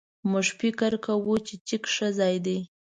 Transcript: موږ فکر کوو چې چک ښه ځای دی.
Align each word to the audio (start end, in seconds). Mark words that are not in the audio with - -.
موږ 0.31 0.47
فکر 0.59 0.91
کوو 1.05 1.35
چې 1.47 1.53
چک 1.67 1.83
ښه 1.93 2.07
ځای 2.19 2.35
دی. 2.45 2.59